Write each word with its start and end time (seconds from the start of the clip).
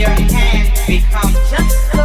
the 0.00 1.99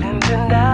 Thank 0.00 0.28
you. 0.28 0.73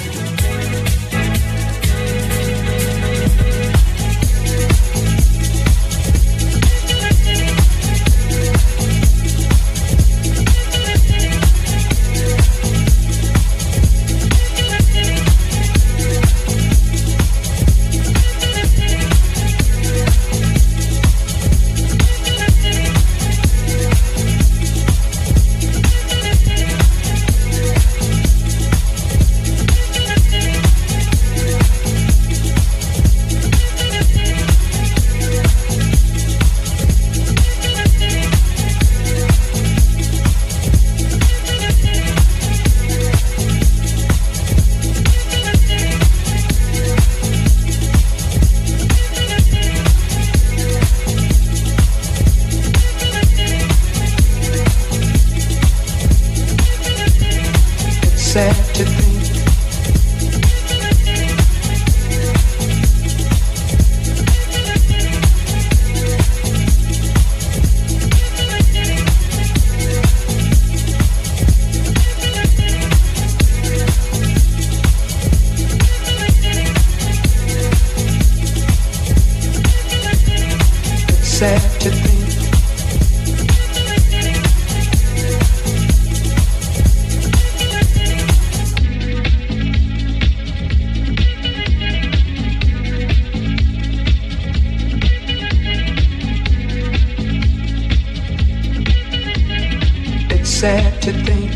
Sad 100.61 101.01
to 101.01 101.11
think. 101.25 101.51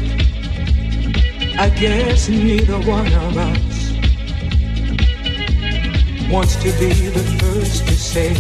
I 1.60 1.70
guess 1.70 2.28
neither 2.28 2.80
one 2.90 3.14
of 3.14 3.38
us 3.38 3.92
wants 6.28 6.56
to 6.56 6.72
be 6.80 6.92
the 7.14 7.26
first 7.40 7.86
to 7.88 7.94
say. 7.94 8.32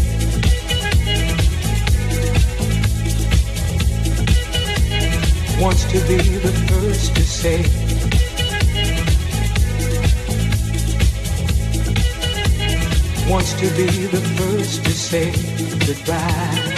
Wants 5.62 5.84
to 5.92 6.00
be 6.08 6.18
the 6.48 6.54
first 6.68 7.16
to 7.16 7.22
say. 7.22 7.60
Wants 13.30 13.54
to 13.54 13.68
be 13.78 14.08
the 14.08 14.22
first 14.36 14.84
to 14.84 14.90
say 14.90 15.32
goodbye. 15.86 16.75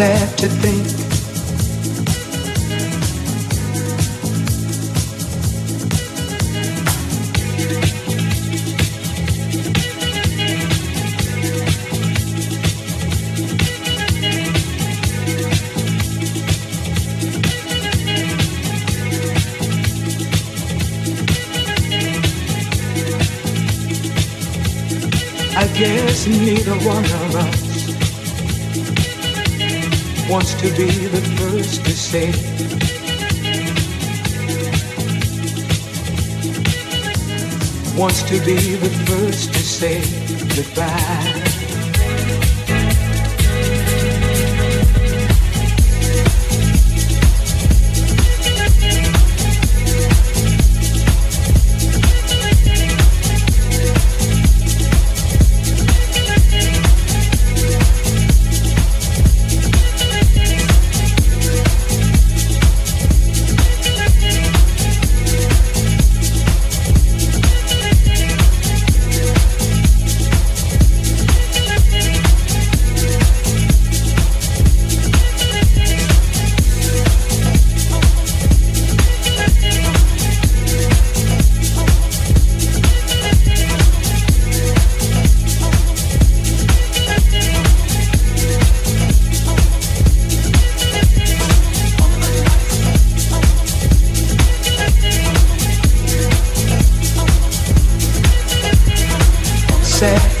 Sad 0.00 0.38
to 0.38 0.48
think 0.48 0.99
to 30.60 30.68
be 30.76 31.06
the 31.06 31.22
first 31.38 31.84
to 31.86 31.92
say. 31.92 32.26
Wants 37.98 38.22
to 38.24 38.38
be 38.44 38.74
the 38.74 38.90
first 39.06 39.54
to 39.54 39.60
say 39.60 40.02
goodbye 40.54 41.59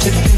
to 0.00 0.29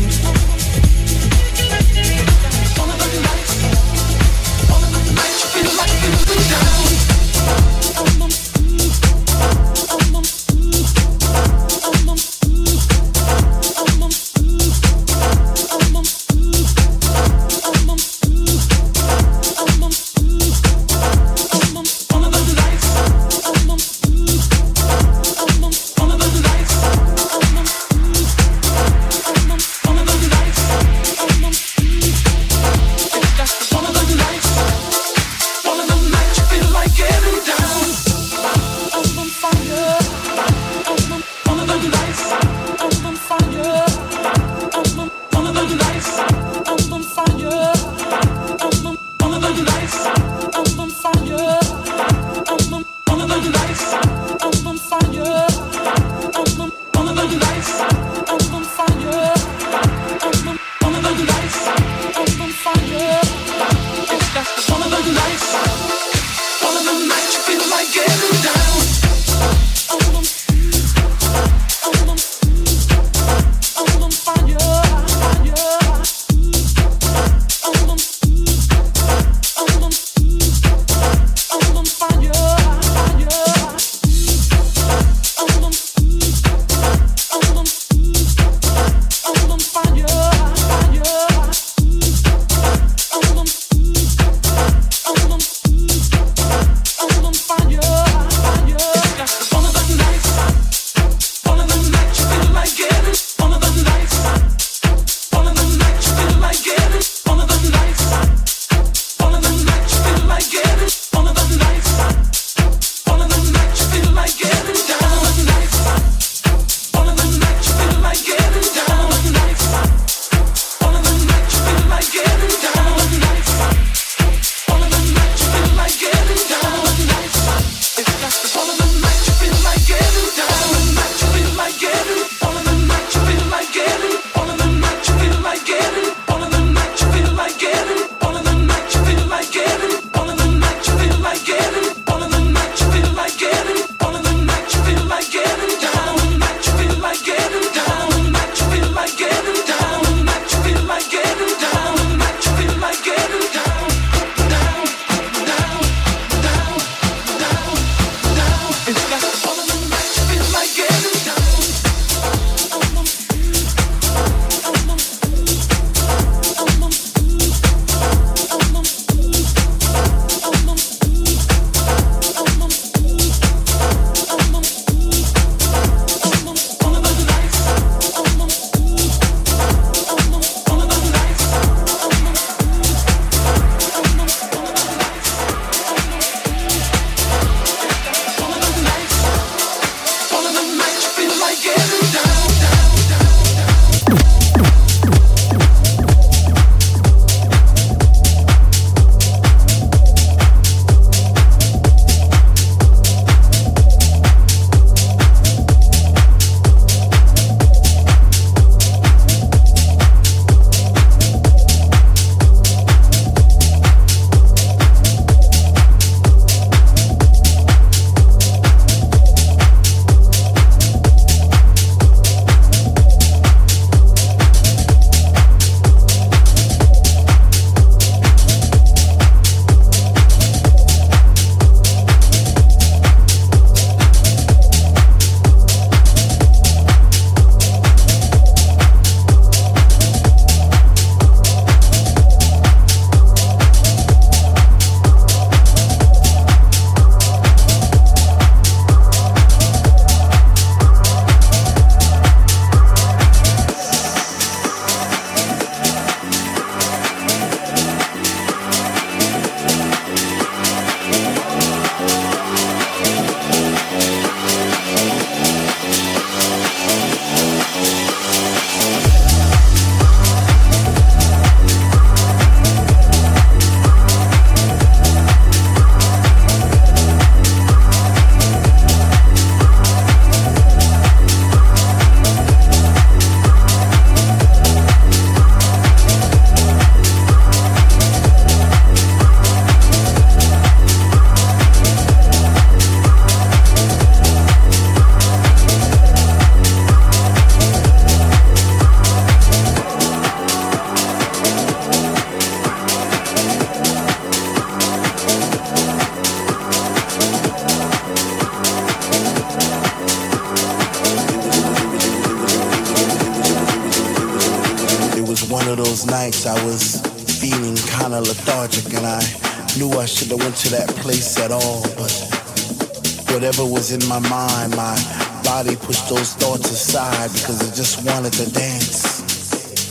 my 324.21 324.29
mind, 324.29 324.77
my 324.77 324.97
body 325.43 325.75
pushed 325.77 326.09
those 326.09 326.35
thoughts 326.35 326.71
aside 326.71 327.33
because 327.33 327.67
it 327.67 327.75
just 327.75 328.05
wanted 328.05 328.33
to 328.35 328.51
dance. 328.53 329.23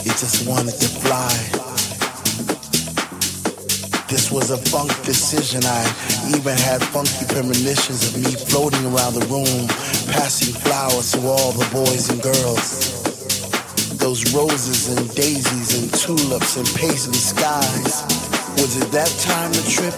It 0.05 0.15
just 0.17 0.47
wanted 0.47 0.75
to 0.77 0.89
fly. 1.01 1.33
This 4.09 4.31
was 4.31 4.51
a 4.51 4.57
funk 4.57 4.91
decision. 5.03 5.61
I 5.65 5.81
even 6.37 6.57
had 6.57 6.83
funky 6.83 7.25
premonitions 7.33 8.13
of 8.13 8.21
me 8.21 8.31
floating 8.35 8.85
around 8.85 9.15
the 9.15 9.25
room, 9.25 9.67
passing 10.13 10.53
flowers 10.53 11.13
to 11.13 11.19
all 11.25 11.53
the 11.53 11.67
boys 11.73 12.09
and 12.09 12.21
girls 12.21 13.01
those 13.97 14.33
roses 14.33 14.97
and 14.97 15.13
daisies 15.13 15.77
and 15.77 15.93
tulips 15.93 16.57
and 16.57 16.65
paisley 16.75 17.13
skies. 17.13 18.20
Was 18.57 18.75
it 18.75 18.91
that 18.91 19.11
time 19.21 19.51
to 19.53 19.63
trip? 19.63 19.95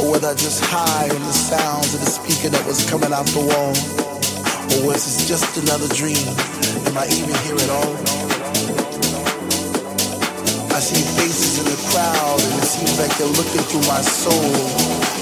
Or 0.00 0.16
was 0.16 0.24
I 0.24 0.32
just 0.32 0.64
high 0.64 1.10
on 1.10 1.20
the 1.20 1.36
sounds 1.36 1.92
of 1.92 2.00
the 2.00 2.08
speaker 2.08 2.48
that 2.48 2.64
was 2.64 2.88
coming 2.88 3.12
out 3.12 3.26
the 3.34 3.44
wall? 3.44 3.74
Or 4.72 4.88
was 4.88 5.04
this 5.04 5.28
just 5.28 5.58
another 5.60 5.88
dream? 5.92 6.24
Am 6.88 6.96
I 6.96 7.04
even 7.12 7.36
here 7.44 7.58
at 7.58 7.70
all? 7.72 7.94
I 10.72 10.80
see 10.80 11.04
faces 11.20 11.60
in 11.60 11.66
the 11.68 11.80
crowd 11.92 12.40
and 12.40 12.54
it 12.56 12.68
seems 12.68 12.96
like 12.96 13.12
they're 13.20 13.36
looking 13.36 13.60
through 13.68 13.84
my 13.84 14.00
soul. 14.00 14.56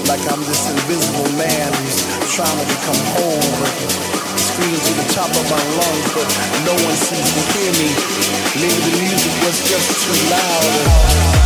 Like 0.07 0.23
I'm 0.31 0.39
this 0.47 0.63
invisible 0.71 1.31
man 1.35 1.67
who's 1.83 1.99
trying 2.31 2.55
to 2.55 2.67
become 2.71 2.99
whole 3.19 4.11
scream 4.39 4.79
to 4.79 4.93
the 4.95 5.07
top 5.11 5.31
of 5.31 5.45
my 5.51 5.63
lungs, 5.75 6.07
but 6.15 6.27
no 6.63 6.73
one 6.73 6.95
seems 6.95 7.29
to 7.35 7.41
hear 7.55 7.71
me. 7.83 7.89
Maybe 8.63 8.79
the 8.79 8.95
music 9.03 9.33
was 9.43 9.57
just 9.67 9.87
too 10.07 10.19
loud. 10.31 11.40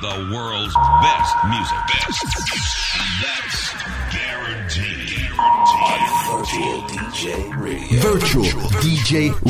The 0.00 0.32
world's 0.34 0.74
best 1.02 1.36
music. 1.50 1.76
Best. 1.92 2.24
That's 3.20 3.62
guaranteed. 4.14 5.28
guaranteed. 5.36 6.10
Virtual 6.26 6.82
DJ 6.88 7.60
Radio. 7.60 8.00
Virtual 8.00 8.44
DJ 8.80 9.30
Radio. 9.44 9.49